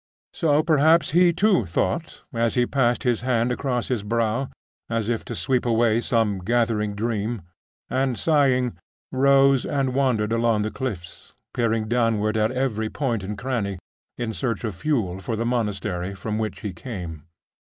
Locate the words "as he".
2.33-2.65